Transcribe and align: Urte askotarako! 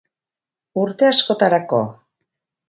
Urte 0.83 1.09
askotarako! 1.09 1.83